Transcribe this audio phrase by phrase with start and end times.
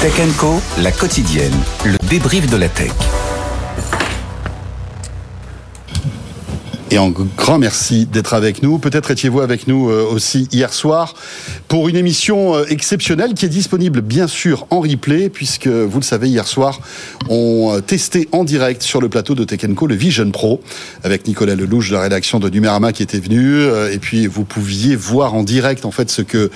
[0.00, 1.52] Tech Co, la quotidienne,
[1.84, 2.90] le débrief de la tech.
[6.92, 8.80] Et en grand merci d'être avec nous.
[8.80, 11.14] Peut-être étiez-vous avec nous euh, aussi hier soir
[11.68, 16.04] pour une émission euh, exceptionnelle qui est disponible bien sûr en replay puisque vous le
[16.04, 16.80] savez hier soir
[17.28, 20.60] on euh, testé en direct sur le plateau de Tech le Vision Pro
[21.04, 23.62] avec Nicolas Lelouch de la rédaction de Numérama qui était venu
[23.92, 26.50] et puis vous pouviez voir en direct en fait ce que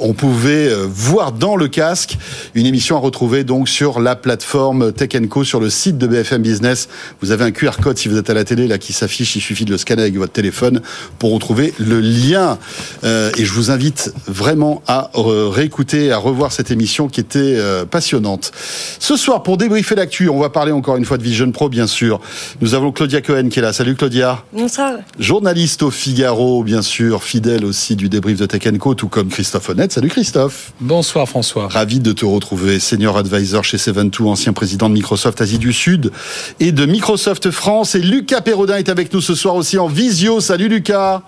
[0.00, 2.18] on pouvait voir dans le casque.
[2.54, 6.42] Une émission à retrouver donc sur la plateforme Tech Co sur le site de BFM
[6.42, 6.88] Business.
[7.20, 9.36] Vous avez un QR code si vous êtes à la télé là qui s'affiche.
[9.36, 10.80] Il suffit de le scanner avec votre téléphone
[11.18, 12.58] pour retrouver le lien.
[13.04, 17.38] Euh, et je vous invite vraiment à euh, réécouter, à revoir cette émission qui était
[17.38, 18.52] euh, passionnante.
[18.98, 21.86] Ce soir, pour débriefer l'actu, on va parler encore une fois de Vision Pro, bien
[21.86, 22.20] sûr.
[22.60, 23.72] Nous avons Claudia Cohen qui est là.
[23.72, 24.44] Salut Claudia.
[24.52, 24.92] Bonsoir.
[25.18, 29.68] Journaliste au Figaro, bien sûr, fidèle aussi du débrief de Tech Co, tout comme Christophe
[29.70, 29.92] Honnête.
[29.92, 30.72] Salut Christophe.
[30.80, 31.68] Bonsoir François.
[31.68, 36.12] Ravi de te retrouver, senior advisor chez Seven2, ancien président de Microsoft Asie du Sud
[36.60, 37.94] et de Microsoft France.
[37.94, 40.40] Et Lucas Perrodin est avec nous ce soir aussi en visio.
[40.40, 41.22] Salut Lucas.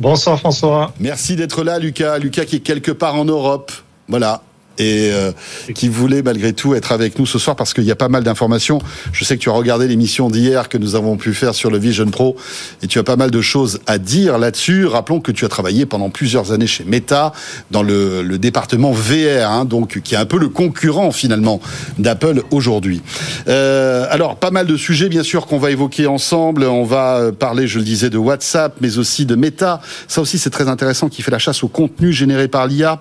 [0.00, 0.92] Bonsoir François.
[1.00, 2.18] Merci d'être là Lucas.
[2.18, 3.72] Lucas qui est quelque part en Europe.
[4.08, 4.42] Voilà
[4.82, 5.32] et euh,
[5.74, 8.24] qui voulait malgré tout être avec nous ce soir parce qu'il y a pas mal
[8.24, 8.80] d'informations.
[9.12, 11.78] Je sais que tu as regardé l'émission d'hier que nous avons pu faire sur le
[11.78, 12.36] Vision Pro
[12.82, 14.86] et tu as pas mal de choses à dire là-dessus.
[14.86, 17.32] Rappelons que tu as travaillé pendant plusieurs années chez Meta
[17.70, 21.60] dans le, département VR, hein, donc qui est un peu le concurrent finalement
[21.98, 23.02] d'Apple aujourd'hui.
[23.46, 26.64] Euh, alors pas mal de sujets bien sûr qu'on va évoquer ensemble.
[26.64, 29.80] On va parler, je le disais, de WhatsApp, mais aussi de Meta.
[30.08, 33.00] Ça aussi c'est très intéressant qui fait la chasse au contenu généré par l'IA.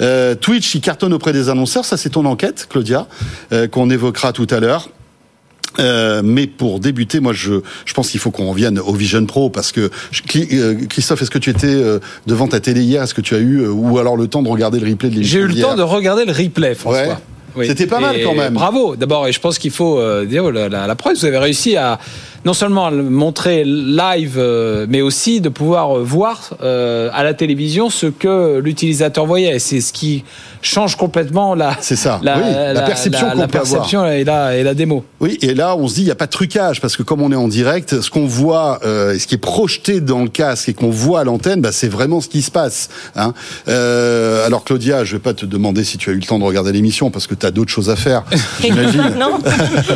[0.00, 1.84] Euh, Twitch qui cartonne auprès des annonceurs.
[1.84, 3.06] Ça, c'est ton enquête, Claudia,
[3.52, 4.88] euh, qu'on évoquera tout à l'heure.
[5.78, 9.50] Euh, mais pour débuter, moi, je, je pense qu'il faut qu'on revienne au Vision Pro
[9.50, 9.90] parce que
[10.34, 11.76] euh, Christophe, est-ce que tu étais
[12.26, 13.02] devant ta télé hier?
[13.02, 15.38] Est-ce que tu as eu ou alors le temps de regarder le replay de l'émission
[15.38, 17.20] J'ai eu le temps de regarder le replay, François.
[17.62, 18.54] C'était pas mal quand même.
[18.54, 21.16] Bravo, d'abord, et je pense qu'il faut dire la, la, la preuve.
[21.16, 21.98] Vous avez réussi à
[22.44, 28.06] non seulement montrer live, euh, mais aussi de pouvoir voir euh, à la télévision ce
[28.06, 29.58] que l'utilisateur voyait.
[29.58, 30.24] C'est ce qui
[30.62, 32.20] change complètement la, c'est ça.
[32.22, 32.44] la, oui,
[32.74, 35.04] la, perception, la, perception et, la, et la démo.
[35.20, 37.22] Oui, et là on se dit il n'y a pas de trucage parce que comme
[37.22, 40.68] on est en direct, ce qu'on voit, euh, ce qui est projeté dans le casque
[40.68, 42.88] et qu'on voit à l'antenne, bah, c'est vraiment ce qui se passe.
[43.16, 43.32] Hein.
[43.68, 46.44] Euh, alors Claudia, je vais pas te demander si tu as eu le temps de
[46.44, 48.24] regarder l'émission parce que tu as d'autres choses à faire,
[48.60, 49.14] j'imagine.
[49.18, 49.38] non.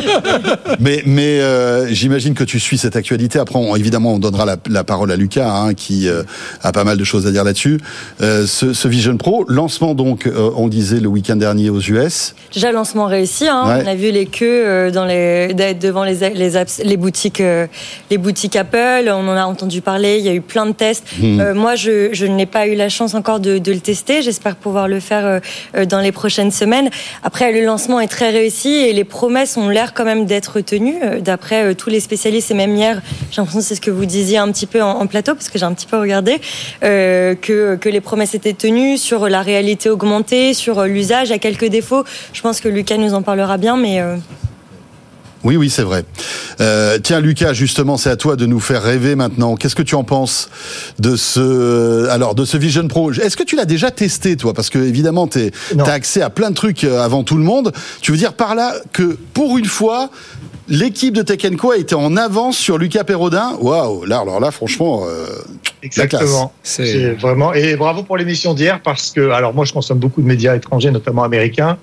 [0.79, 3.39] mais mais euh, j'imagine que tu suis cette actualité.
[3.39, 6.23] Après, évidemment, on donnera la, parole à Lucas, hein, qui euh,
[6.61, 7.79] a pas mal de choses à dire là-dessus.
[8.21, 12.35] Euh, ce, Vision Pro, lancement donc, euh, on disait le week-end dernier aux US.
[12.53, 13.47] Déjà lancement réussi.
[13.47, 13.63] Hein.
[13.65, 16.51] On a vu les queues dans les, devant les, les,
[16.83, 17.41] les boutiques,
[18.11, 19.07] les boutiques Apple.
[19.07, 20.17] On en a entendu parler.
[20.19, 21.05] Il y a eu plein de tests.
[21.19, 21.53] Hmm.
[21.53, 24.21] moi, je, je n'ai pas eu la chance encore de, de le tester.
[24.21, 25.41] J'espère pouvoir le faire
[25.89, 26.89] dans les prochaines semaines.
[27.23, 30.99] Après, le lancement est très réussi et les promesses ont l'air quand même d'être tenues
[31.21, 34.37] d'après tous les spécialistes c'est même hier, j'ai l'impression que c'est ce que vous disiez
[34.37, 36.41] un petit peu en, plateau, parce que j'ai un petit peu regardé,
[36.83, 41.67] euh, que, que les promesses étaient tenues sur la réalité augmentée, sur l'usage, à quelques
[41.67, 42.03] défauts.
[42.33, 44.01] Je pense que Lucas nous en parlera bien, mais...
[44.01, 44.17] Euh,
[45.43, 46.05] oui, oui, c'est vrai.
[46.59, 49.55] Euh, tiens, Lucas, justement, c'est à toi de nous faire rêver maintenant.
[49.55, 50.49] Qu'est-ce que tu en penses
[50.97, 53.11] de ce, alors, de ce Vision Pro?
[53.11, 54.55] Est-ce que tu l'as déjà testé, toi?
[54.55, 57.73] Parce que évidemment, tu as accès à plein de trucs avant tout le monde.
[58.01, 60.09] Tu veux dire par là que, pour une fois,
[60.67, 63.55] L'équipe de Tech Co a été en avance sur Lucas Perrodin.
[63.59, 65.27] Waouh, là, alors là, franchement, euh,
[65.83, 66.53] exactement.
[66.63, 70.27] C'est vraiment et bravo pour l'émission d'hier parce que alors moi je consomme beaucoup de
[70.27, 71.77] médias étrangers, notamment américains.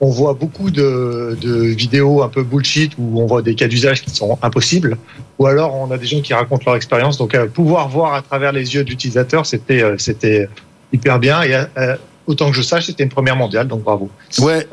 [0.00, 4.02] On voit beaucoup de, de vidéos un peu bullshit où on voit des cas d'usage
[4.02, 4.98] qui sont impossibles,
[5.38, 7.16] ou alors on a des gens qui racontent leur expérience.
[7.16, 10.48] Donc euh, pouvoir voir à travers les yeux d'utilisateurs, c'était euh, c'était
[10.92, 11.42] hyper bien.
[11.42, 14.10] Et euh, autant que je sache, c'était une première mondiale, donc bravo.
[14.40, 14.66] Ouais.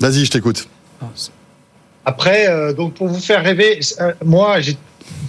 [0.00, 0.66] Vas-y, je t'écoute.
[1.00, 1.06] Ah,
[2.06, 4.72] après, euh, donc pour vous faire rêver, euh, moi, je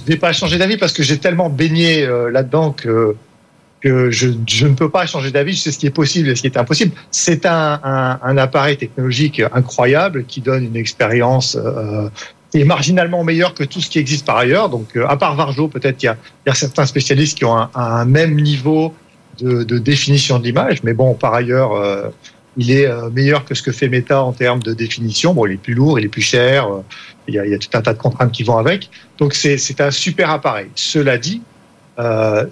[0.07, 3.15] n'ai pas changé d'avis parce que j'ai tellement baigné euh, là-dedans que,
[3.83, 5.53] je, ne peux pas changer d'avis.
[5.53, 6.91] Je sais ce qui est possible et ce qui est impossible.
[7.09, 11.57] C'est un, appareil technologique incroyable qui donne une expérience
[12.51, 14.69] qui marginalement meilleure que tout ce qui existe par ailleurs.
[14.69, 16.13] Donc, à part Varjo, peut-être qu'il
[16.45, 18.93] y, a, certains spécialistes qui ont un, un même niveau
[19.39, 22.11] de, de définition de l'image, mais bon, par ailleurs
[22.57, 25.33] il est euh, meilleur que ce que fait Meta en termes de définition.
[25.33, 26.81] Bon, il est plus lourd, il est plus cher, euh,
[27.27, 28.89] il y a, tout un tas de contraintes qui vont avec.
[29.19, 30.67] Donc c'est un super appareil.
[30.73, 31.41] Cela dit,
[31.99, 32.45] euh,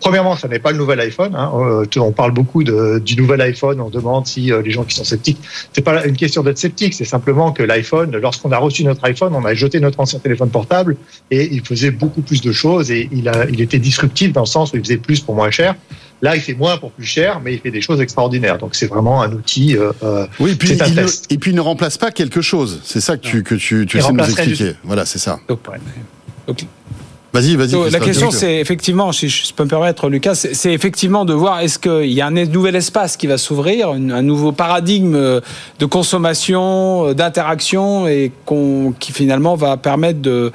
[0.00, 1.34] premièrement, ça n'est pas le nouvel iPhone.
[1.34, 1.50] Hein.
[1.96, 3.80] On parle beaucoup du nouvel iPhone.
[3.80, 5.38] On demande si les gens qui sont sceptiques.
[5.72, 6.94] C'est pas une question d'être sceptique.
[6.94, 10.50] C'est simplement que l'iPhone, lorsqu'on a reçu notre iPhone, on a jeté notre ancien téléphone
[10.50, 10.96] portable
[11.30, 14.76] et il faisait beaucoup plus de choses et il était disruptif dans le sens où
[14.76, 15.74] il faisait plus pour moins cher.
[16.22, 18.58] Là, il fait moins pour plus cher, mais il fait des choses extraordinaires.
[18.58, 19.76] Donc c'est vraiment un outil.
[19.76, 22.80] Euh, euh oui, et puis, il ne, et puis il ne remplace pas quelque chose.
[22.84, 24.72] C'est ça que tu, que tu, tu sais nous expliquer.
[24.84, 25.38] Voilà, c'est ça.
[25.48, 25.60] Donc,
[27.32, 27.90] Vas-y, vas-y.
[27.90, 31.78] La question, c'est effectivement, si je peux me permettre, Lucas, c'est effectivement de voir est-ce
[31.78, 35.42] qu'il y a un nouvel espace qui va s'ouvrir, un nouveau paradigme
[35.78, 38.32] de consommation, d'interaction, et
[38.98, 40.50] qui finalement va permettre de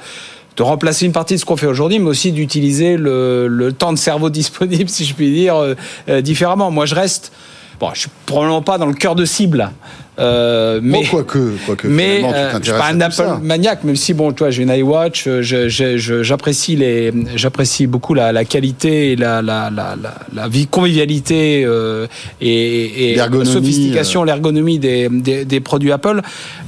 [0.56, 3.92] de remplacer une partie de ce qu'on fait aujourd'hui, mais aussi d'utiliser le, le, temps
[3.92, 5.74] de cerveau disponible, si je puis dire, euh,
[6.08, 6.70] euh, différemment.
[6.70, 7.32] Moi, je reste.
[7.80, 9.70] Bon, je suis probablement pas dans le cœur de cible.
[10.18, 13.96] Euh, mais quoi que, quoi que mais euh, je suis pas un Apple maniaque, même
[13.96, 19.70] si bon, toi, j'ai une iWatch, j'apprécie les, j'apprécie beaucoup la, la, qualité, la, la,
[19.70, 19.96] la,
[20.34, 22.06] la vie convivialité euh,
[22.42, 26.20] et, et la sophistication, l'ergonomie des, des, des, produits Apple.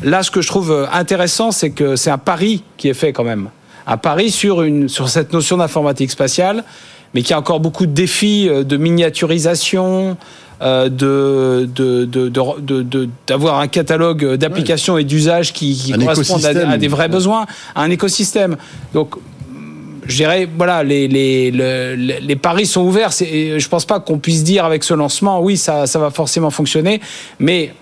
[0.03, 3.25] Là, ce que je trouve intéressant, c'est que c'est un pari qui est fait quand
[3.25, 3.51] même
[3.87, 6.65] à Paris sur, une, sur cette notion d'informatique spatiale,
[7.15, 10.17] mais qui a encore beaucoup de défis euh, de miniaturisation,
[10.63, 11.69] euh, de,
[13.27, 17.91] d'avoir un catalogue d'applications et d'usages qui, qui correspondent à, des vrais besoins, à un
[17.91, 18.57] écosystème.
[18.95, 19.17] Donc,
[20.07, 23.11] je dirais, voilà, les, les, les, les paris sont ouverts.
[23.11, 26.51] Je ne pense pas qu'on puisse dire avec ce lancement, oui, ça, ça va forcément
[26.51, 27.01] fonctionner,
[27.39, 27.73] mais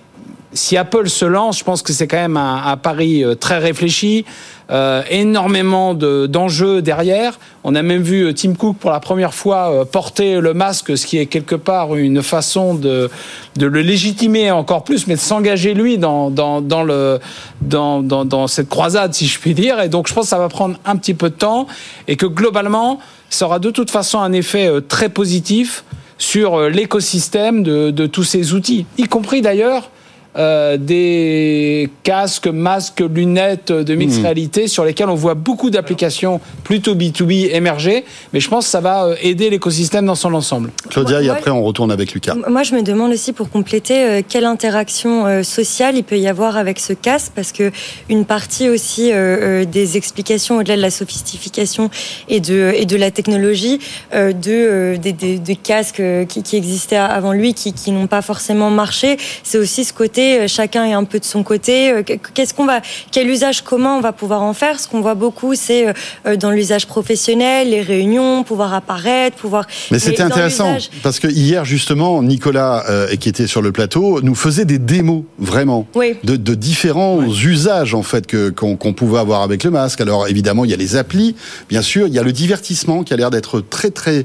[0.55, 4.25] si Apple se lance, je pense que c'est quand même un, pari euh, très réfléchi,
[4.71, 7.39] euh, énormément d'enjeux derrière.
[7.65, 11.07] On a même vu euh, Tim Cook pour la première fois porter le masque, ce
[11.07, 13.11] qui est quelque part une façon de,
[13.57, 17.19] de le légitimer encore plus, mais de s'engager lui dans, dans, dans, le,
[17.61, 19.81] dans, dans, dans cette croisade, si je puis dire.
[19.81, 21.67] Et donc je pense que ça va prendre un petit peu de temps
[22.09, 22.99] et que globalement,
[23.31, 25.85] ça aura de toute façon un effet très positif
[26.19, 29.91] sur l'écosystème de, de tous ces outils, y compris d'ailleurs
[30.39, 34.25] euh, des casques, masques, lunettes de mixed hmm.
[34.25, 38.07] réalité sur lesquels on voit beaucoup d'applications plutôt B2B émerger.
[38.33, 40.71] Mais je pense que ça va euh, aider l'écosystème dans son ensemble.
[40.89, 42.35] Claudia, et après on retourne avec Lucas.
[42.49, 46.57] Moi, je me demande aussi pour compléter euh, quelle interaction sociale il peut y avoir
[46.57, 47.71] avec ce casque, parce que
[48.09, 51.91] une partie aussi des explications au-delà de la sophistication
[52.29, 53.79] et de, et de la technologie
[54.13, 59.59] de, des, casques qui, qui, existaient avant lui, qui, qui n'ont pas forcément marché, c'est
[59.59, 61.91] aussi ce côté euh, chacun est un peu de son côté.
[61.91, 62.81] Euh, qu'est-ce qu'on va,
[63.11, 64.81] quel usage commun on va pouvoir en faire?
[64.81, 65.87] Ce qu'on voit beaucoup, c'est
[66.27, 69.67] euh, dans l'usage professionnel, les réunions, pouvoir apparaître, pouvoir.
[69.91, 72.85] Mais c'était intéressant parce que hier justement, Nicolas,
[73.21, 78.27] qui était sur le plateau, nous faisait des démos vraiment de, différents usages en fait
[78.27, 80.01] que qu'on pouvait avoir avec le masque.
[80.01, 81.37] Alors évidemment, il y a les applis,
[81.69, 84.25] bien sûr, il y a le divertissement qui a l'air d'être très très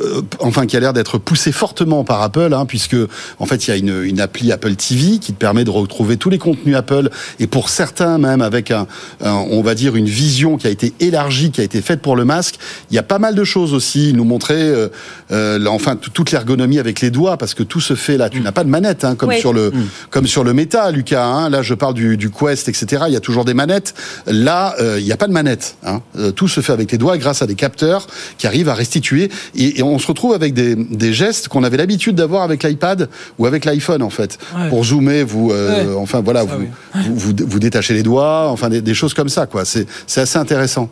[0.00, 2.96] euh, enfin qui a l'air d'être poussé fortement par Apple, hein, puisque
[3.38, 6.16] en fait il y a une, une, appli Apple TV qui te permet de retrouver
[6.16, 8.86] tous les contenus Apple et pour certains même avec un,
[9.20, 12.24] on va dire une vision qui a été élargie, qui a été faite pour le
[12.24, 12.56] masque.
[12.90, 14.12] Il y a pas mal de choses aussi.
[14.12, 14.88] nous montrer euh,
[15.30, 18.28] euh enfin toute l'ergonomie avec les doigts parce que tout se fait là.
[18.28, 19.88] Tu n'as pas de manette hein, comme sur le mm.
[20.10, 21.24] comme sur le Meta, Lucas.
[21.24, 21.50] Hein.
[21.50, 23.04] Là je parle du, du, Quest, etc.
[23.08, 23.94] Il y a toujours des manettes.
[24.26, 25.76] Là euh, il n'y a pas de manette.
[25.84, 26.00] Hein.
[26.34, 28.06] tout se fait avec les doigts grâce à des capteurs
[28.38, 31.76] qui arrivent à restituer et, et on se retrouve avec des, des gestes qu'on avait
[31.76, 34.38] l'habitude d'avoir avec l'iPad ou avec l'iPhone en fait.
[34.68, 38.94] Pour zoomer, vous, euh, enfin voilà, vous, vous, vous, détachez les doigts, enfin des, des
[38.94, 39.64] choses comme ça quoi.
[39.64, 39.86] C'est
[40.16, 40.88] assez intéressant.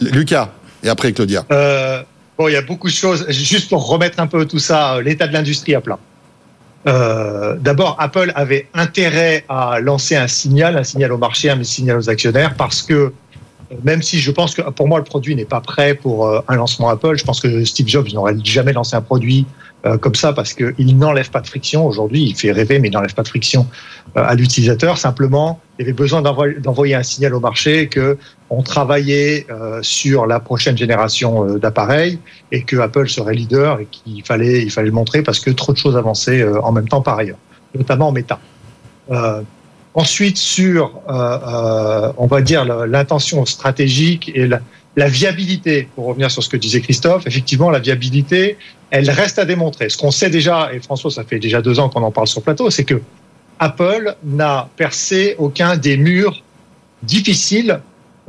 [0.00, 0.50] Lucas
[0.82, 1.44] et après Claudia.
[1.50, 2.02] Euh,
[2.38, 3.26] bon, il y a beaucoup de choses.
[3.28, 5.98] Juste pour remettre un peu tout ça, l'état de l'industrie à plat.
[6.86, 11.98] Euh, D'abord, Apple avait intérêt à lancer un signal, un signal au marché, un signal
[11.98, 13.12] aux actionnaires, parce que
[13.82, 16.56] même si je pense que pour moi le produit n'est pas prêt pour euh, un
[16.56, 19.46] lancement Apple, je pense que Steve Jobs n'aurait jamais lancé un produit
[19.86, 21.86] euh, comme ça parce qu'il n'enlève pas de friction.
[21.86, 23.66] Aujourd'hui, il fait rêver, mais il n'enlève pas de friction
[24.16, 24.98] euh, à l'utilisateur.
[24.98, 28.16] Simplement, il avait besoin d'envoyer un signal au marché que
[28.50, 29.46] on travaillait
[29.82, 32.20] sur la prochaine génération d'appareils
[32.52, 35.72] et que Apple serait leader et qu'il fallait, il fallait le montrer parce que trop
[35.72, 37.38] de choses avançaient en même temps par ailleurs,
[37.74, 38.38] notamment en méta.
[39.94, 46.42] Ensuite, sur, euh, euh, on va dire, l'intention stratégique et la, viabilité, pour revenir sur
[46.42, 48.58] ce que disait Christophe, effectivement, la viabilité,
[48.90, 49.88] elle reste à démontrer.
[49.88, 52.42] Ce qu'on sait déjà, et François, ça fait déjà deux ans qu'on en parle sur
[52.42, 53.00] plateau, c'est que
[53.60, 56.42] Apple n'a percé aucun des murs
[57.02, 57.80] difficiles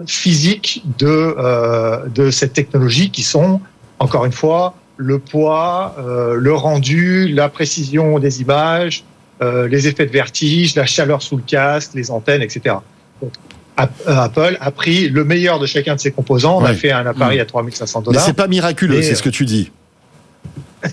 [0.06, 3.62] physiques de, euh, de cette technologie qui sont,
[4.00, 9.04] encore une fois, le poids, euh, le rendu, la précision des images,
[9.42, 12.76] euh, les effets de vertige, la chaleur sous le casque, les antennes, etc.
[13.22, 13.34] Donc,
[13.80, 16.60] euh, Apple a pris le meilleur de chacun de ses composants.
[16.60, 18.22] On a fait un appareil à 3500 dollars.
[18.22, 19.72] Mais c'est pas miraculeux, c'est ce que tu dis.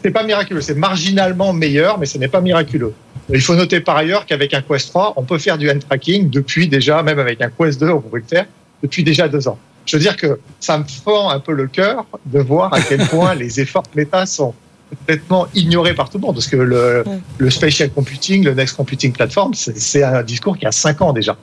[0.03, 2.95] C'est pas miraculeux, c'est marginalement meilleur, mais ce n'est pas miraculeux.
[3.29, 6.31] Il faut noter par ailleurs qu'avec un Quest 3, on peut faire du hand tracking
[6.31, 8.47] depuis déjà, même avec un Quest 2, on pouvait le faire
[8.83, 9.59] depuis déjà deux ans.
[9.87, 13.07] Je veux dire que ça me fend un peu le cœur de voir à quel
[13.07, 14.55] point les efforts de l'État sont
[14.97, 17.05] complètement ignoré par tout le monde, parce que le,
[17.39, 21.37] le spatial computing, le next computing platform, c'est un discours qui a cinq ans déjà.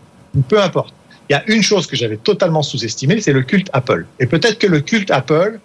[0.48, 0.94] Peu importe.
[1.30, 4.06] Il y a une chose que j'avais totalement sous-estimée, c'est le culte Apple.
[4.20, 5.60] Et peut-être que le culte Apple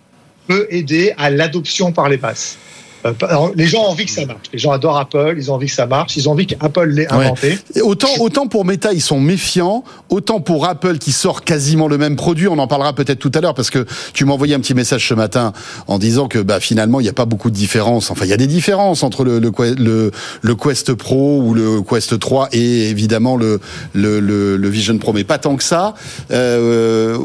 [0.47, 2.59] peut aider à l'adoption par les masses.
[3.05, 3.13] Euh,
[3.55, 4.47] les gens ont envie que ça marche.
[4.53, 7.13] Les gens adorent Apple, ils ont envie que ça marche, ils ont envie qu'Apple l'ait
[7.13, 7.59] inventé.
[7.83, 12.17] autant, autant pour Meta, ils sont méfiants, autant pour Apple qui sort quasiment le même
[12.17, 14.75] produit, on en parlera peut-être tout à l'heure parce que tu m'as envoyé un petit
[14.75, 15.53] message ce matin
[15.87, 18.11] en disant que bah, finalement il n'y a pas beaucoup de différences.
[18.11, 20.11] Enfin, il y a des différences entre le, le,
[20.43, 23.61] le, Quest Pro ou le Quest 3 et évidemment le,
[23.93, 25.95] le, le Vision Pro, mais pas tant que ça.
[26.31, 27.19] Euh,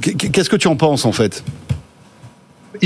[0.00, 1.42] Qu'est-ce que tu en penses en fait?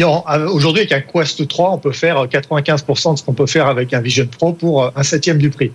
[0.05, 3.95] Aujourd'hui, avec un Quest 3, on peut faire 95% de ce qu'on peut faire avec
[3.95, 5.73] un Vision Pro pour euh, un septième du prix.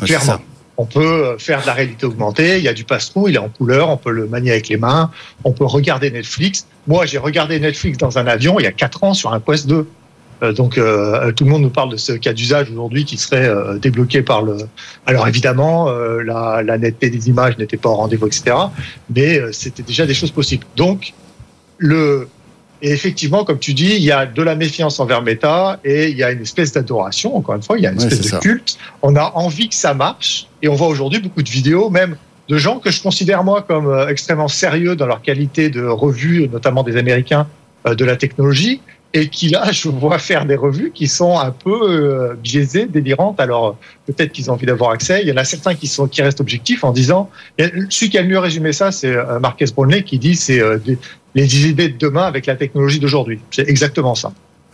[0.00, 0.38] Clairement.
[0.78, 3.38] On peut euh, faire de la réalité augmentée, il y a du passe-trou, il est
[3.38, 5.10] en couleur, on peut le manier avec les mains,
[5.44, 6.66] on peut regarder Netflix.
[6.86, 9.66] Moi, j'ai regardé Netflix dans un avion il y a 4 ans sur un Quest
[9.66, 9.86] 2.
[10.56, 14.42] Donc tout le monde nous parle de ce cas d'usage aujourd'hui qui serait débloqué par
[14.42, 14.56] le.
[15.06, 18.56] Alors évidemment, la, la, netteté des images n'était pas au rendez-vous, etc.
[19.14, 20.66] Mais c'était déjà des choses possibles.
[20.74, 21.14] Donc
[21.78, 22.26] le
[22.82, 26.16] et effectivement, comme tu dis, il y a de la méfiance envers Meta et il
[26.16, 28.76] y a une espèce d'adoration, encore une fois, il y a une espèce de culte.
[29.02, 32.16] On a envie que ça marche et on voit aujourd'hui beaucoup de vidéos, même
[32.48, 36.48] de gens que je considère moi comme euh, extrêmement sérieux dans leur qualité de revue,
[36.48, 37.46] notamment des Américains
[37.86, 38.80] euh, de la technologie,
[39.14, 43.38] et qui là, je vois faire des revues qui sont un peu euh, biaisées, délirantes.
[43.38, 45.22] Alors peut-être qu'ils ont envie d'avoir accès.
[45.22, 47.30] Il y en a certains qui sont qui restent objectifs en disant.
[47.58, 50.60] Celui qui a le mieux résumé ça, c'est Marques Brownlee qui dit c'est
[51.34, 53.40] les idées de demain avec la technologie d'aujourd'hui.
[53.50, 54.32] C'est exactement ça.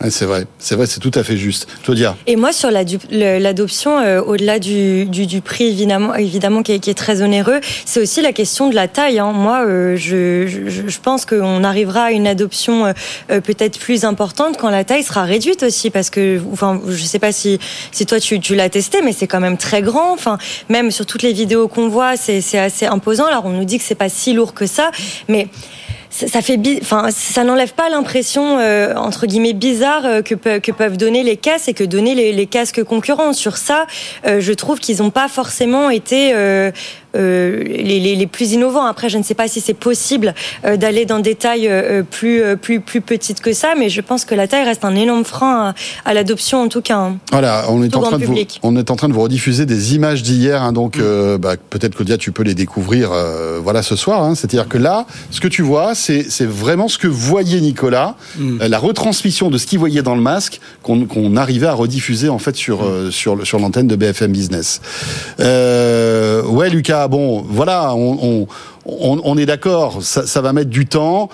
[0.09, 1.67] c'est vrai, c'est vrai, c'est tout à fait juste.
[1.83, 2.17] Claudia.
[2.27, 7.59] Et moi, sur l'adoption, euh, au-delà du, du, prix, évidemment, évidemment qui, est, très onéreux,
[7.85, 9.19] c'est aussi la question de la taille.
[9.19, 9.31] Hein.
[9.31, 14.69] Moi, euh, je, je, pense qu'on arrivera à une adoption euh, peut-être plus importante quand
[14.69, 17.59] la taille sera réduite aussi, parce que, enfin, je sais pas si,
[17.91, 20.13] si toi tu, tu l'as testé, mais c'est quand même très grand.
[20.13, 20.37] Enfin,
[20.67, 23.25] même sur toutes les vidéos qu'on voit, c'est assez imposant.
[23.25, 24.91] Alors, on nous dit que c'est pas si lourd que ça,
[25.27, 25.47] mais
[26.09, 30.97] ça, fait, enfin, ça n'enlève pas l'impression euh, entre guillemets bizarre euh, que, que, peuvent
[30.97, 33.33] donner les casques et que donner les, les casques concurrents.
[33.33, 33.85] Sur ça,
[34.25, 36.33] euh, je trouve qu'ils n'ont pas forcément été
[37.15, 38.85] euh, les, les, les, plus innovants.
[38.85, 42.43] Après, je ne sais pas si c'est possible euh, d'aller dans des tailles euh, plus,
[42.57, 45.73] plus, plus petites que ça, mais je pense que la taille reste un énorme frein
[46.05, 46.97] à, l'adoption, en tout cas.
[46.97, 47.17] Hein.
[47.31, 49.95] Voilà, on est, en train de vous, on est en train de vous rediffuser des
[49.95, 51.37] images d'hier, hein, donc mm.
[51.37, 53.11] bah, peut-être Claudia, tu peux les découvrir
[53.63, 54.21] voilà, ce soir.
[54.21, 54.35] Hein.
[54.35, 58.65] C'est-à-dire que là, ce que tu vois, c'est vraiment ce que voyait Nicolas, mm.
[58.67, 62.55] la retransmission de ce qu'il voyait dans le masque qu'on arrivait à rediffuser en fait
[62.55, 63.11] sur, mm.
[63.11, 64.79] sur, sur l'antenne de BFM Business.
[65.39, 68.47] ouais, Lucas, bon, voilà, on,
[68.85, 71.29] est d'accord, ça, va mettre du temps.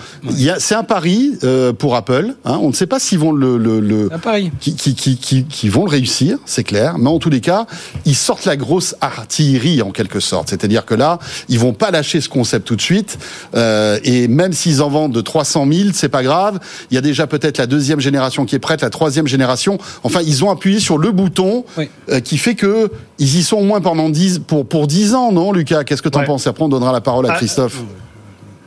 [0.58, 2.34] C'est un pari euh, pour Apple.
[2.44, 2.58] Hein.
[2.62, 4.50] On ne sait pas s'ils vont le, le, un pari.
[4.60, 6.98] Qui, qui, qui, qui, vont le réussir, c'est clair.
[6.98, 7.66] Mais en tous les cas,
[8.04, 10.50] ils sortent la grosse artillerie en quelque sorte.
[10.50, 13.18] C'est-à-dire que là, ils vont pas lâcher ce concept tout de suite.
[13.54, 16.58] Euh, et même s'ils en vendent de 300 000, c'est pas grave.
[16.90, 19.78] Il y a déjà peut-être la deuxième génération qui est prête, la troisième génération.
[20.02, 21.64] Enfin, ils ont appuyé sur le bouton
[22.08, 25.32] euh, qui fait que ils y sont au moins pendant 10 pour pour 10 ans,
[25.32, 25.84] non, Lucas?
[25.84, 26.46] Qu'est-ce que tu en penses?
[26.46, 27.82] Après, on donnera la parole à ah, Christophe.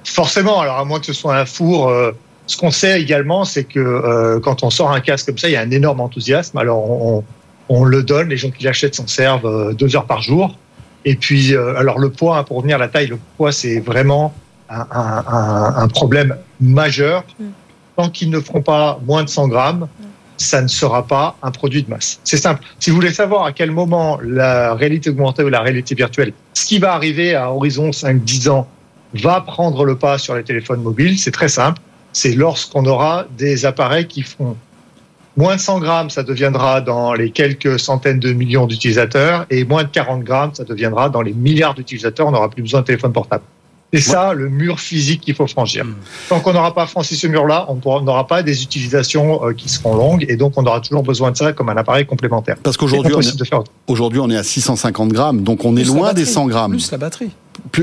[0.03, 1.89] Forcément, alors à moins que ce soit un four.
[1.89, 2.11] Euh,
[2.47, 5.53] ce qu'on sait également, c'est que euh, quand on sort un casque comme ça, il
[5.53, 6.57] y a un énorme enthousiasme.
[6.57, 7.23] Alors
[7.69, 10.57] on, le donne, les gens qui l'achètent s'en servent euh, deux heures par jour.
[11.05, 14.33] Et puis, alors le poids, hein, pour revenir à la taille, le poids, c'est vraiment
[14.69, 17.23] un, problème majeur.
[17.39, 17.45] Mm.
[17.95, 19.87] Tant qu'ils ne feront pas moins de 100 grammes,
[20.39, 22.19] ça ne sera pas un produit de masse.
[22.23, 22.63] C'est simple.
[22.79, 26.65] Si vous voulez savoir à quel moment la réalité augmentée ou la réalité virtuelle, ce
[26.65, 28.67] qui va arriver à horizon 5-10 ans,
[29.13, 31.81] va prendre le pas sur les téléphones mobiles, c'est très simple.
[32.13, 34.55] C'est lorsqu'on aura des appareils qui feront
[35.35, 39.83] moins de 100 grammes, ça deviendra dans les quelques centaines de millions d'utilisateurs, et moins
[39.83, 42.27] de 40 grammes, ça deviendra dans les milliards d'utilisateurs.
[42.27, 43.43] On n'aura plus besoin de téléphone portable.
[43.91, 45.83] C'est ça le mur physique qu'il faut franchir.
[45.83, 45.95] Hmm.
[46.29, 49.95] Tant qu'on n'aura pas franchi ce mur-là, on n'aura pas des utilisations euh, qui seront
[49.95, 52.57] longues et donc on aura toujours besoin de ça comme un appareil complémentaire.
[52.61, 53.15] Parce qu'aujourd'hui,
[53.87, 56.71] aujourd'hui, on est à 650 grammes, donc on est loin des 100 grammes.
[56.71, 57.31] Plus la batterie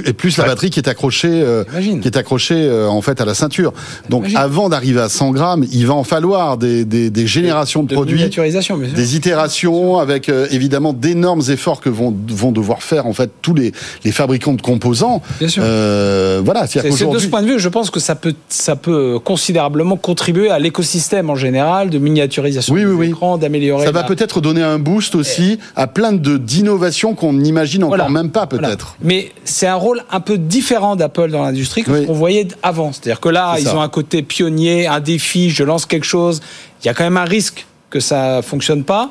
[0.05, 1.65] et plus la batterie qui est accrochée, euh,
[2.01, 3.73] qui est accrochée euh, en fait à la ceinture.
[4.09, 7.89] Donc avant d'arriver à 100 grammes, il va en falloir des, des, des générations de,
[7.89, 13.13] de produits, des itérations avec euh, évidemment d'énormes efforts que vont vont devoir faire en
[13.13, 13.73] fait tous les,
[14.05, 15.23] les fabricants de composants.
[15.39, 15.63] Bien sûr.
[15.63, 19.97] voilà, c'est de ce point de vue, je pense que ça peut ça peut considérablement
[19.97, 23.85] contribuer à l'écosystème en général de miniaturisation oui, des oui, écrans, d'améliorer.
[23.85, 28.31] Ça va peut-être donner un boost aussi à plein de d'innovations qu'on n'imagine encore même
[28.31, 28.97] pas peut-être.
[29.03, 32.47] Mais c'est c'est un rôle un peu différent d'Apple dans l'industrie que ce qu'on voyait
[32.63, 32.93] avant.
[32.93, 36.41] C'est-à-dire que là, ils ont un côté pionnier, un défi, je lance quelque chose.
[36.81, 39.11] Il y a quand même un risque que ça fonctionne pas.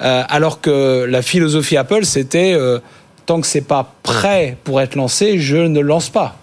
[0.00, 2.78] Euh, alors que la philosophie Apple, c'était euh,
[3.26, 6.38] tant que c'est pas prêt pour être lancé, je ne lance pas.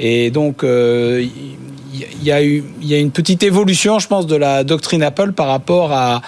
[0.00, 1.24] Et donc, euh,
[1.94, 5.04] il y, a eu, il y a une petite évolution, je pense, de la doctrine
[5.04, 6.20] Apple par rapport à,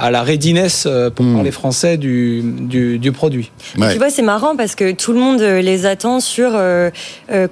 [0.00, 1.34] à la readiness, euh, pour hmm.
[1.34, 3.50] parler français, du, du, du produit.
[3.74, 6.90] Tu vois, c'est marrant parce que tout le monde euh, les attend sur euh,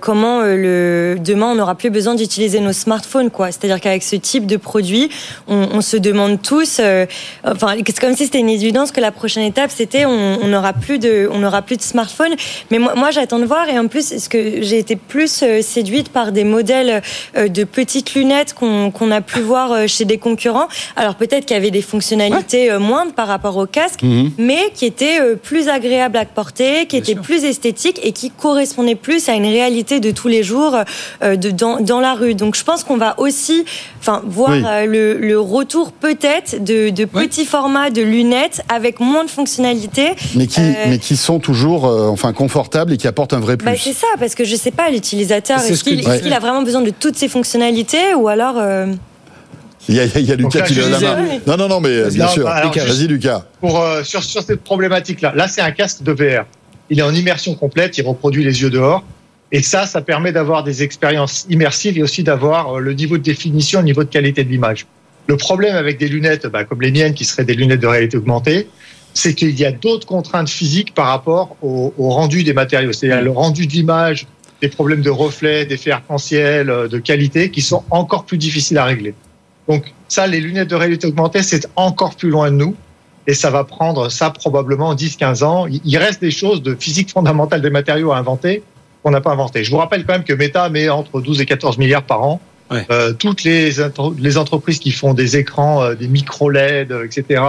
[0.00, 3.48] comment le demain on n'aura plus besoin d'utiliser nos smartphones, quoi.
[3.48, 5.10] C'est-à-dire qu'avec ce type de produit,
[5.48, 6.80] on, on se demande tous,
[7.44, 10.98] enfin, c'est comme si c'était une évidence que la prochaine étape c'était on n'aura plus
[10.98, 12.34] de, on n'aura plus de smartphone.
[12.70, 16.10] Mais moi, moi j'attends de voir et en plus, est-ce que j'ai été plus séduite
[16.10, 17.02] par des modèles
[17.36, 20.68] de petites lunettes qu'on a pu voir chez des concurrents.
[20.96, 24.32] Alors peut-être qu'il y avait des fonctionnalités était euh, moindre par rapport au casque, mhm.
[24.38, 28.94] mais qui était euh, plus agréable à porter, qui était plus esthétique et qui correspondait
[28.94, 30.76] plus à une réalité de tous les jours
[31.22, 32.34] euh, de, dans, dans la rue.
[32.34, 33.64] Donc je pense qu'on va aussi
[34.00, 34.52] enfin, voir
[34.86, 40.12] le, le, retour peut-être de, de petits formats de lunettes avec moins de fonctionnalités.
[40.34, 43.80] Mais qui, mais qui sont toujours enfin, confortables et qui apportent un vrai bah, plus.
[43.80, 47.16] c'est ça, parce que je sais pas, l'utilisateur, est-ce qu'il a vraiment besoin de toutes
[47.16, 48.56] ces fonctionnalités ou alors...
[49.88, 51.38] Il y, a, il y a Lucas qui lève la main.
[51.46, 52.44] Non, non, non, mais bien sûr.
[52.44, 53.44] Vas-y, Lucas.
[53.60, 56.44] Pour, euh, sur, sur cette problématique-là, là, c'est un casque de VR.
[56.90, 59.04] Il est en immersion complète, il reproduit les yeux dehors.
[59.52, 63.22] Et ça, ça permet d'avoir des expériences immersives et aussi d'avoir euh, le niveau de
[63.22, 64.86] définition, le niveau de qualité de l'image.
[65.28, 68.16] Le problème avec des lunettes bah, comme les miennes, qui seraient des lunettes de réalité
[68.16, 68.68] augmentée,
[69.14, 72.92] c'est qu'il y a d'autres contraintes physiques par rapport au, au rendu des matériaux.
[72.92, 74.26] C'est-à-dire le rendu de l'image,
[74.60, 78.84] des problèmes de reflet, d'effets arc-en-ciel, euh, de qualité, qui sont encore plus difficiles à
[78.84, 79.14] régler.
[79.68, 82.76] Donc ça, les lunettes de réalité augmentée, c'est encore plus loin de nous.
[83.26, 85.66] Et ça va prendre ça probablement 10-15 ans.
[85.68, 88.62] Il reste des choses de physique fondamentale des matériaux à inventer
[89.02, 89.64] qu'on n'a pas inventé.
[89.64, 92.40] Je vous rappelle quand même que Meta met entre 12 et 14 milliards par an.
[92.72, 93.70] Euh, toutes les,
[94.18, 97.42] les entreprises qui font des écrans, euh, des micro-LED, etc.,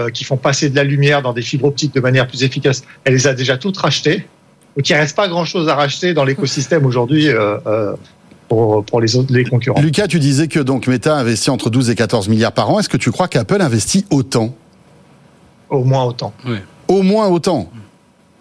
[0.00, 2.82] euh, qui font passer de la lumière dans des fibres optiques de manière plus efficace,
[3.04, 4.26] elle les a déjà toutes rachetées.
[4.76, 7.28] Donc il ne reste pas grand-chose à racheter dans l'écosystème aujourd'hui
[8.52, 9.80] euh, euh pour, les, autres, les concurrents.
[9.80, 12.78] Lucas, tu disais que donc Meta investit entre 12 et 14 milliards par an.
[12.78, 14.54] Est-ce que tu crois qu'Apple investit autant?
[15.70, 16.32] Au moins autant.
[16.88, 17.70] Au moins autant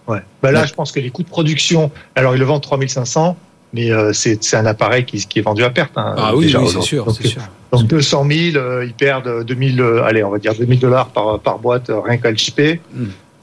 [0.07, 0.19] Ouais.
[0.41, 3.35] Ben là, je pense que les coûts de production, alors ils le vendent 3500,
[3.73, 5.91] mais euh, c'est un appareil qui, qui, est vendu à perte.
[5.97, 7.41] Hein, ah oui, c'est sûr, donc, sûr.
[7.71, 11.39] Donc 200 000, euh, ils perdent 2000, euh, allez, on va dire 2000 dollars par,
[11.39, 12.79] par boîte, rien qu'à le chipper.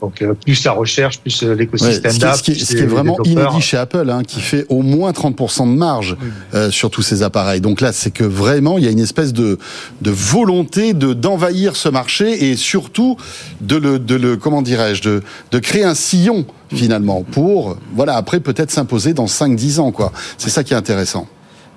[0.01, 4.09] Donc euh, plus la recherche, plus euh, l'écosystème Ce, qui, est vraiment inédit chez Apple,
[4.09, 6.17] hein, qui fait au moins 30% de marge
[6.53, 7.61] euh, sur tous ces appareils.
[7.61, 9.57] Donc là, c'est que vraiment, il y a une espèce de,
[10.01, 13.15] de volonté de d'envahir ce marché et surtout
[13.61, 18.41] de le, de le comment dirais-je, de, de créer un sillon finalement pour, voilà, après
[18.41, 20.11] peut-être s'imposer dans 5-10 ans, quoi.
[20.37, 21.27] C'est ça qui est intéressant.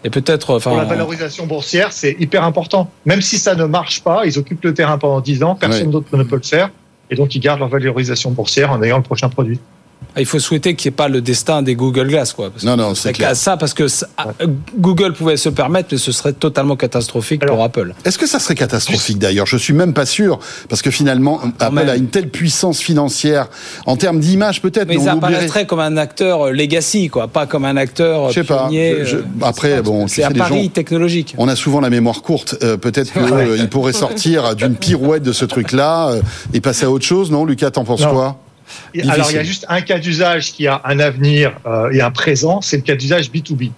[0.03, 2.91] Et peut-être, enfin, pour la valorisation boursière, c'est hyper important.
[3.05, 6.17] Même si ça ne marche pas, ils occupent le terrain pendant 10 ans, personne d'autre
[6.17, 6.71] ne peut le faire
[7.11, 9.61] et donc ils gardent leur valorisation boursière en ayant le prochain produit.
[10.19, 12.51] Ah, il faut souhaiter qu'il n'y ait pas le destin des Google Glass, quoi.
[12.65, 13.37] non, non, c'est clair.
[13.37, 13.87] Ça, parce que
[14.77, 17.95] Google pouvait se permettre, mais ce serait totalement catastrophique pour Apple.
[18.05, 19.47] Est-ce que ça serait catastrophique d'ailleurs?
[19.47, 23.49] Je suis même pas sûr, parce que finalement, Apple a une telle puissance financière
[23.87, 24.89] en termes d'image peut-être.
[24.89, 28.31] Mais, mais ça apparaîtrait comme un acteur euh, legacy, quoi, pas comme un acteur.
[28.31, 28.69] Je sais pas.
[28.73, 31.35] Euh, après, bon, c'est un pari technologique.
[31.39, 32.57] On a souvent la mémoire courte.
[32.63, 33.13] Euh, peut-être
[33.57, 36.13] qu'il pourrait sortir d'une pirouette de ce truc-là
[36.53, 38.37] et passer à autre chose, non Lucas, t'en penses quoi?
[39.09, 42.11] Alors, il y a juste un cas d'usage qui a un avenir euh, et un
[42.11, 43.71] présent, c'est le cas d'usage B2B,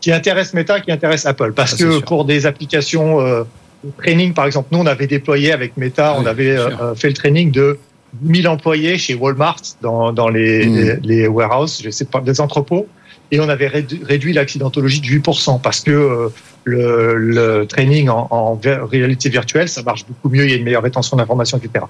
[0.00, 1.52] qui intéresse Meta, qui intéresse Apple.
[1.52, 3.44] Parce que pour des applications euh,
[3.84, 7.14] de training, par exemple, nous, on avait déployé avec Meta, on avait euh, fait le
[7.14, 7.78] training de
[8.22, 11.00] 1000 employés chez Walmart dans, dans les, mm.
[11.02, 12.86] les, warehouses, je sais pas, des entrepôts,
[13.30, 16.30] et on avait réduit l'accidentologie de 8% parce que
[16.64, 20.64] le, le, training en, en réalité virtuelle, ça marche beaucoup mieux, il y a une
[20.64, 21.84] meilleure rétention d'informations, etc.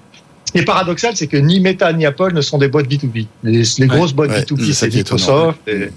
[0.47, 3.27] Ce qui est paradoxal, c'est que ni Meta ni Apple ne sont des boîtes B2B.
[3.43, 5.59] Les, grosses boîtes B2B, c'est Microsoft.
[5.67, 5.89] Et,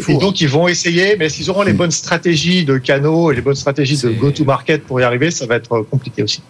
[0.00, 0.38] fou, et donc, hein.
[0.40, 1.76] ils vont essayer, mais s'ils auront les mm.
[1.76, 5.54] bonnes stratégies de canaux et les bonnes stratégies de go-to-market pour y arriver, ça va
[5.54, 6.42] être compliqué aussi.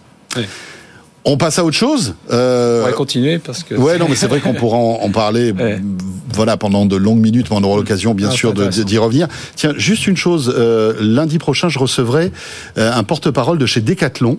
[1.23, 2.15] On passe à autre chose.
[2.31, 2.81] Euh...
[2.81, 3.75] On va continuer parce que.
[3.75, 5.53] Ouais, non, mais c'est vrai qu'on pourra en, parler.
[6.31, 9.27] Voilà, pendant de longues minutes, mais on aura l'occasion, bien ah, sûr, d'y revenir.
[9.55, 10.53] Tiens, juste une chose.
[10.55, 12.31] Euh, lundi prochain, je recevrai
[12.77, 14.37] euh, un porte-parole de chez Decathlon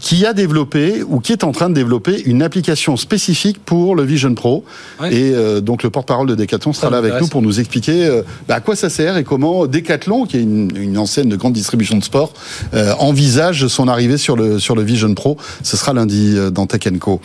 [0.00, 4.02] qui a développé ou qui est en train de développer une application spécifique pour le
[4.02, 4.64] Vision Pro.
[5.10, 8.22] Et euh, donc le porte-parole de Decathlon sera là avec nous pour nous expliquer euh,
[8.48, 11.54] bah, à quoi ça sert et comment Decathlon, qui est une, une enseigne de grande
[11.54, 12.32] distribution de sport,
[12.74, 15.38] euh, envisage son arrivée sur le sur le Vision Pro.
[15.62, 17.20] Ce sera lundi dans Tech Co.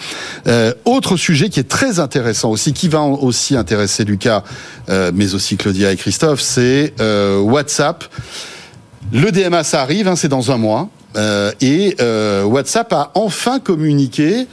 [0.86, 4.44] autre sujet qui est très intéressant aussi, qui va aussi intéresser Lucas,
[4.88, 6.94] mais aussi Claudia et Christophe, c'est
[7.42, 8.06] WhatsApp.
[9.12, 10.90] Le DMA, ça arrive, hein, c'est dans un mois.
[11.16, 11.96] Et
[12.46, 14.48] WhatsApp a enfin communiqué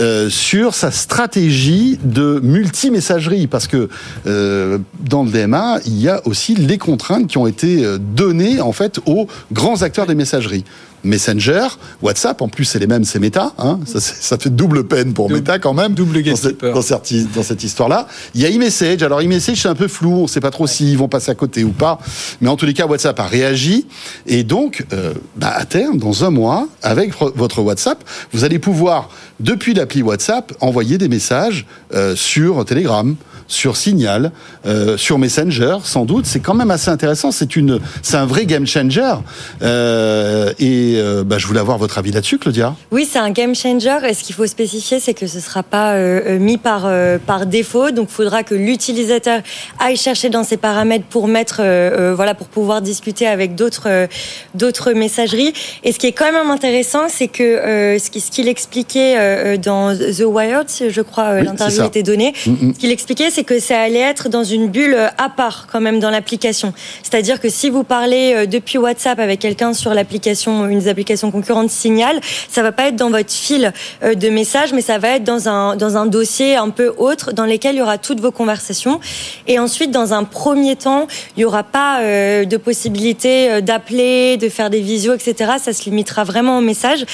[0.00, 3.88] euh, sur sa stratégie de multi-messagerie, parce que
[4.26, 8.60] euh, dans le DMA, il y a aussi les contraintes qui ont été euh, données
[8.60, 10.64] en fait aux grands acteurs des messageries.
[11.04, 11.68] Messenger,
[12.02, 15.30] WhatsApp, en plus c'est les mêmes, c'est Meta, hein, ça, ça, fait double peine pour
[15.30, 15.94] Meta quand même.
[15.94, 18.06] Double dans cette, dans cette, dans cette histoire-là.
[18.34, 20.66] Il y a iMessage, alors iMessage c'est un peu flou, on ne sait pas trop
[20.66, 21.98] s'ils vont passer à côté ou pas,
[22.40, 23.86] mais en tous les cas WhatsApp a réagi,
[24.26, 29.10] et donc euh, bah, à terme, dans un mois, avec votre WhatsApp, vous allez pouvoir,
[29.40, 33.14] depuis l'appli WhatsApp, envoyer des messages euh, sur Telegram,
[33.48, 34.32] sur Signal,
[34.66, 36.26] euh, sur Messenger, sans doute.
[36.26, 37.30] C'est quand même assez intéressant.
[37.30, 39.14] C'est une, c'est un vrai game changer.
[39.62, 42.74] Euh, et euh, bah, je voulais avoir votre avis là-dessus, Claudia.
[42.90, 43.98] Oui, c'est un game changer.
[44.08, 45.96] Et ce qu'il faut spécifier, c'est que ce ne sera pas
[46.38, 46.88] mis par
[47.26, 47.90] par défaut.
[47.90, 49.40] Donc, il faudra que l'utilisateur
[49.78, 51.62] aille chercher dans ses paramètres pour mettre,
[52.14, 54.08] voilà, pour pouvoir discuter avec d'autres
[54.54, 55.52] d'autres messageries.
[55.82, 60.68] Et ce qui est quand même intéressant, c'est que ce qu'il expliquait dans The Wired,
[60.88, 62.32] je crois, l'interview était donnée.
[62.46, 62.74] Mm -hmm.
[62.74, 65.98] Ce qu'il expliquait, c'est que ça allait être dans une bulle à part quand même
[65.98, 66.72] dans l'application.
[67.02, 71.32] C'est-à-dire que si vous parlez euh, depuis WhatsApp avec quelqu'un sur l'application, une des applications
[71.32, 73.72] concurrentes Signal, ça va pas être dans votre fil
[74.04, 77.32] euh, de messages, mais ça va être dans un dans un dossier un peu autre
[77.32, 79.00] dans lequel il y aura toutes vos conversations.
[79.48, 84.48] Et ensuite, dans un premier temps, il y aura pas euh, de possibilité d'appeler, de
[84.48, 85.54] faire des visios, etc.
[85.60, 87.04] Ça se limitera vraiment aux messages.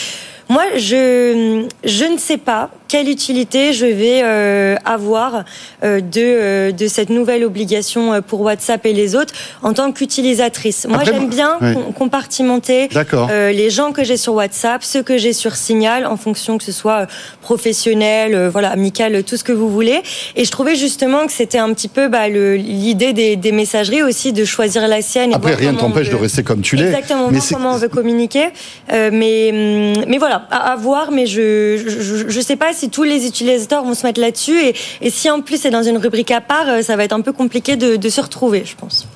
[0.50, 5.44] Moi, je, je ne sais pas quelle utilité je vais euh, avoir
[5.84, 9.32] euh, de, euh, de cette nouvelle obligation euh, pour WhatsApp et les autres
[9.62, 10.88] en tant qu'utilisatrice.
[10.88, 11.74] Moi, j'aime bien oui.
[11.96, 16.58] compartimenter euh, les gens que j'ai sur WhatsApp, ceux que j'ai sur Signal, en fonction
[16.58, 17.06] que ce soit
[17.42, 20.02] professionnel, voilà, amical, tout ce que vous voulez.
[20.34, 24.32] Et je trouvais justement que c'était un petit peu bah, l'idée des, des, messageries aussi
[24.32, 25.32] de choisir la sienne.
[25.32, 26.86] Après, rien ne t'empêche de rester comme tu l'es.
[26.86, 28.48] Exactement, mais comment on veut communiquer.
[28.90, 33.84] mais, mais voilà, à, à voir, mais je ne sais pas si tous les utilisateurs
[33.84, 34.58] vont se mettre là-dessus.
[34.60, 37.20] Et, et, si en plus c'est dans une rubrique à part, ça va être un
[37.20, 39.06] peu compliqué de, de se retrouver, je pense.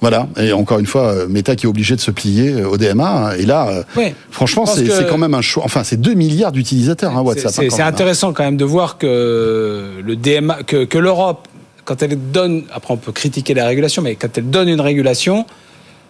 [0.00, 3.34] Voilà, et encore une fois, Meta qui est obligé de se plier au DMA.
[3.38, 3.84] Et là,
[4.32, 5.08] franchement, c'est que...
[5.08, 5.62] quand même un choix.
[5.64, 7.52] Enfin, c'est 2 milliards d'utilisateurs, hein, WhatsApp.
[7.52, 8.32] C'est intéressant hein.
[8.34, 11.46] quand même de voir que le DMA, que, que l'Europe,
[11.84, 15.46] quand elle donne, après on peut critiquer la régulation, mais quand elle donne une régulation,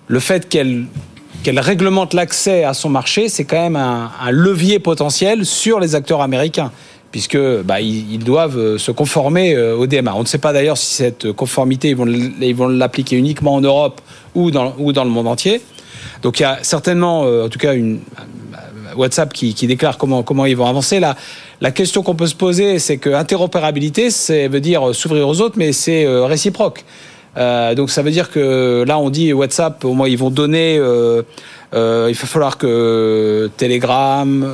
[0.07, 0.87] le fait qu'elle
[1.43, 6.21] qu'elle réglemente l'accès à son marché, c'est quand même un, levier potentiel sur les acteurs
[6.21, 6.73] américains
[7.11, 10.15] puisque bah, ils, doivent se conformer au DMA.
[10.15, 14.01] On ne sait pas d'ailleurs si cette conformité, ils vont, l'appliquer uniquement en Europe
[14.35, 15.61] ou dans, le monde entier.
[16.23, 18.01] Donc il y a certainement, en tout cas, une,
[18.97, 21.01] WhatsApp qui, déclare comment, ils vont avancer.
[21.01, 21.17] La,
[21.61, 25.57] la question qu'on peut se poser, c'est que interopérabilité, ça veut dire s'ouvrir aux autres,
[25.59, 26.83] mais c'est réciproque.
[27.37, 30.77] Euh, donc ça veut dire que là on dit WhatsApp, au moins ils vont donner.
[30.79, 31.23] Euh,
[31.75, 34.47] euh, il va falloir que Telegram,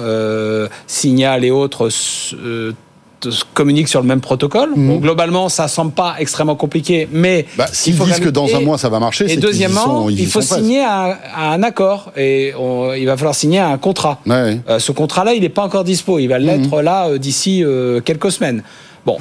[0.86, 1.88] Signal et autres
[3.52, 4.70] communiquent sur le même protocole.
[4.76, 4.88] Mmh.
[4.88, 8.20] Bon, globalement, ça semble pas extrêmement compliqué, mais bah, s'ils disent même...
[8.20, 11.62] que dans un mois ça va marcher, et deuxièmement, sont, il faut signer un, un,
[11.64, 14.20] accord et on, il va falloir signer un contrat.
[14.24, 14.60] Ouais.
[14.68, 16.20] Euh, ce contrat-là, il n'est pas encore dispo.
[16.20, 16.80] Il va l'être mmh.
[16.80, 17.64] là d'ici
[18.04, 18.62] quelques semaines.
[19.04, 19.18] Bon,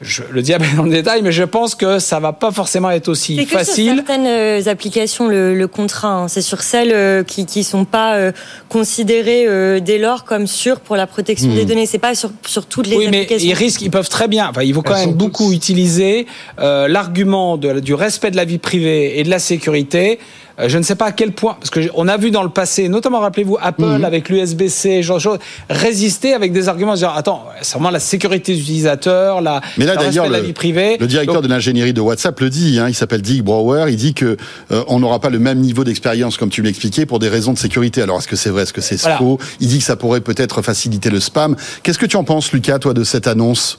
[0.00, 2.90] je, le diable est dans le détail, mais je pense que ça va pas forcément
[2.90, 3.86] être aussi que facile.
[3.86, 7.84] Sur certaines euh, applications, le, le contrat, hein, c'est sur celles euh, qui qui sont
[7.84, 8.32] pas euh,
[8.68, 11.54] considérées euh, dès lors comme sûres pour la protection mmh.
[11.54, 11.86] des données.
[11.86, 13.46] C'est pas sur sur toutes les oui, applications.
[13.46, 14.48] mais ils risquent, ils peuvent très bien.
[14.48, 15.56] Enfin, ils vont quand Elles même beaucoup toutes...
[15.56, 16.26] utiliser
[16.58, 20.18] euh, l'argument du respect de la vie privée et de la sécurité.
[20.60, 22.88] Euh, je ne sais pas à quel point, parce qu'on a vu dans le passé,
[22.88, 24.04] notamment rappelez-vous Apple mmh.
[24.04, 25.20] avec l'USB-C, genre
[25.68, 29.94] résister avec des arguments, dire attends, c'est vraiment la sécurité des utilisateurs, la, Mais là,
[29.94, 30.96] le, la vie privée.
[30.98, 33.96] Le directeur Donc, de l'ingénierie de WhatsApp le dit, hein, il s'appelle Dick Brower, il
[33.96, 34.36] dit que
[34.70, 37.58] euh, on n'aura pas le même niveau d'expérience comme tu l'expliquais pour des raisons de
[37.58, 38.02] sécurité.
[38.02, 39.18] Alors est-ce que c'est vrai, est-ce que c'est voilà.
[39.18, 39.38] faux?
[39.60, 41.56] Il dit que ça pourrait peut-être faciliter le spam.
[41.82, 43.78] Qu'est-ce que tu en penses, Lucas, toi, de cette annonce?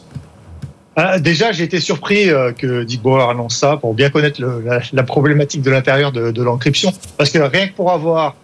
[0.97, 4.62] Ah, déjà, j'ai été surpris euh, que Dick Bauer annonce ça pour bien connaître le,
[4.63, 6.93] la, la, problématique de l'intérieur de, de l'encryption.
[7.17, 8.36] Parce que rien que pour avoir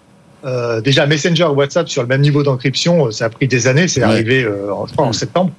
[0.44, 3.88] euh, déjà Messenger WhatsApp sur le même niveau d'encryption, euh, ça a pris des années.
[3.88, 4.08] C'est ouais.
[4.08, 4.48] arrivé,
[4.98, 5.52] en septembre.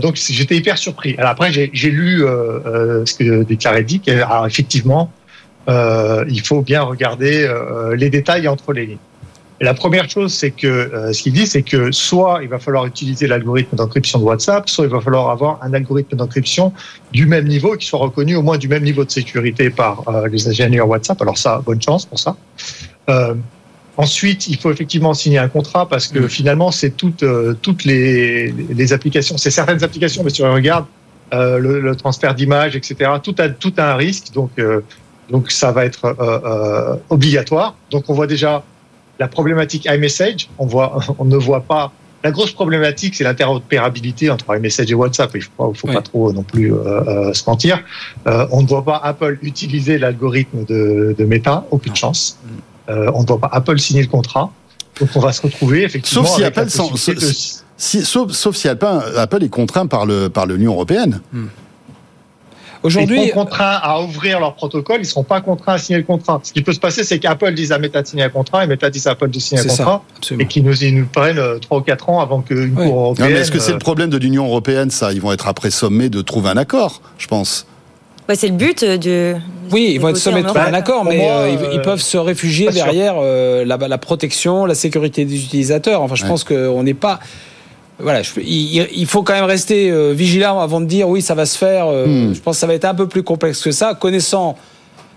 [0.00, 1.14] Donc j'étais hyper surpris.
[1.18, 4.08] Alors après, j'ai lu ce que déclarait Dick.
[4.08, 5.12] Alors effectivement,
[5.68, 7.48] il faut bien regarder
[7.94, 8.98] les détails entre les lignes.
[9.60, 12.58] Et la première chose, c'est que euh, ce qu'il dit, c'est que soit il va
[12.58, 16.72] falloir utiliser l'algorithme d'encryption de WhatsApp, soit il va falloir avoir un algorithme d'encryption
[17.12, 20.28] du même niveau qui soit reconnu au moins du même niveau de sécurité par euh,
[20.28, 21.20] les ingénieurs WhatsApp.
[21.22, 22.36] Alors ça, bonne chance pour ça.
[23.08, 23.34] Euh,
[23.98, 26.28] ensuite, il faut effectivement signer un contrat parce que mmh.
[26.28, 30.86] finalement, c'est toutes euh, toutes les, les applications, c'est certaines applications, mais si on regarde
[31.34, 34.32] euh, le, le, transfert d'images, etc., tout a tout a un risque.
[34.32, 34.80] Donc euh,
[35.28, 36.16] donc ça va être
[37.10, 37.74] obligatoire.
[37.90, 38.64] Donc on voit déjà
[39.18, 41.92] la problématique iMessage, on voit, on ne voit pas.
[42.24, 45.30] La grosse problématique, c'est l'interopérabilité entre iMessage et WhatsApp.
[45.36, 47.84] Il faut, faut pas trop non plus euh, se mentir.
[48.26, 52.38] on ne voit pas Apple utiliser l'algorithme de, de, Meta, aucune chance.
[52.88, 53.10] Mm.
[53.14, 54.50] on ne voit pas Apple signer le contrat.
[54.98, 56.24] Donc on va se retrouver effectivement.
[56.24, 56.66] Sauf si Apple,
[57.76, 61.20] si, sauf, sauf, si Apple, Apple est contraint par le par l'Union européenne.
[61.32, 61.46] Hmm.
[62.82, 65.98] Aujourd'hui, ils sont contraints à ouvrir leur protocole, ils ne seront pas contraints à signer
[65.98, 66.40] le contrat.
[66.42, 68.66] Ce qui peut se passer, c'est qu'Apple dise à Meta de signer un contrat et
[68.66, 70.02] Meta dise à Apple de signer un contrat
[70.38, 73.36] et qu'ils nous, nous prennent 3 ou 4 ans avant qu'une Cour européenne.
[73.36, 75.12] est-ce que c'est le euh, problème de l'Union européenne, ça?
[75.12, 77.66] Ils vont être après sommés de trouver un accord, je pense.
[78.34, 79.36] c'est le but de.
[79.70, 82.70] Oui, ils vont être sommés de trouver un accord, mais euh, ils, peuvent se réfugier
[82.70, 86.00] derrière euh, la, la, protection, la sécurité des utilisateurs.
[86.00, 87.18] Enfin, je pense qu'on n'est pas
[88.00, 91.58] voilà, il, faut quand même rester euh, vigilant avant de dire oui, ça va se
[91.58, 91.86] faire.
[91.88, 92.34] Euh, hmm.
[92.34, 94.56] Je pense que ça va être un peu plus complexe que ça, connaissant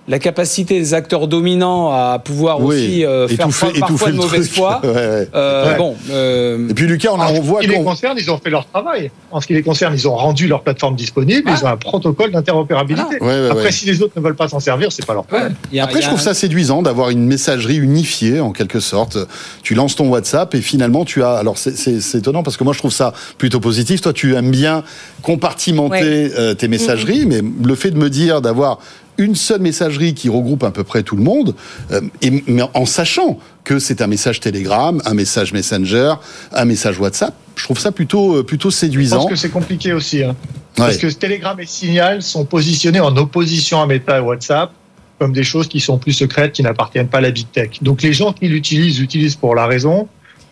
[0.08, 3.48] la capacité des acteurs dominants à pouvoir aussi euh, faire
[3.80, 4.82] parfois de mauvaise foi.
[5.34, 6.70] Euh, bon, euh...
[6.70, 7.60] Et puis Lucas, on, en voit.
[7.60, 9.12] En ce qui les concerne, ils ont fait leur travail.
[9.32, 11.50] En ce qui les concerne, ils ont rendu leur plateforme disponible.
[11.50, 13.18] Ils ont un protocole d'interopérabilité.
[13.22, 13.52] Ah.
[13.52, 15.56] Après, si les autres ne veulent pas s'en servir, c'est pas leur problème.
[15.80, 19.18] Après, je trouve ça séduisant d'avoir une messagerie unifiée en quelque sorte.
[19.64, 21.34] Tu lances ton WhatsApp et finalement tu as.
[21.34, 24.02] Alors c'est étonnant parce que moi je trouve ça plutôt positif.
[24.02, 24.84] Toi, tu aimes bien
[25.22, 28.80] compartimenter euh, tes messageries, mais le fait de me dire d'avoir
[29.22, 31.56] une seule messagerie qui regroupe à peu près tout le monde,
[31.92, 36.16] euh, et, mais en sachant que c'est un message Telegram, un message Messenger,
[36.54, 37.34] un message WhatsApp.
[37.56, 39.18] Je trouve ça plutôt, euh, plutôt séduisant.
[39.18, 40.24] Je pense que c'est compliqué aussi.
[40.24, 40.36] Hein.
[40.76, 44.72] Parce que Telegram et Signal sont positionnés en opposition à Meta et WhatsApp
[45.20, 47.84] comme des choses qui sont plus secrètes, qui n'appartiennent pas à la big tech.
[47.84, 50.08] Donc les gens qui l'utilisent, l'utilisent pour la raison.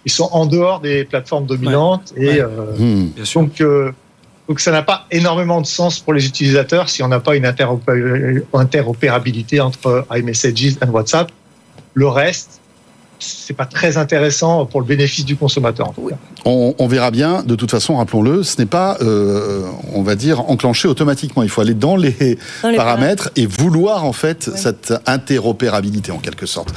[0.05, 2.13] Ils sont en dehors des plateformes dominantes.
[2.15, 3.09] Et euh, hmm.
[3.33, 3.63] donc,
[4.49, 7.45] donc ça n'a pas énormément de sens pour les utilisateurs si on n'a pas une
[7.45, 11.31] interopérabilité entre iMessages et WhatsApp.
[11.93, 12.59] Le reste,
[13.19, 15.91] c'est pas très intéressant pour le bénéfice du consommateur.
[16.45, 17.43] On, verra bien.
[17.43, 21.43] De toute façon, rappelons-le, ce n'est pas, euh, on va dire, enclenché automatiquement.
[21.43, 26.73] Il faut aller dans les, paramètres, et vouloir en fait cette interopérabilité en quelque sorte.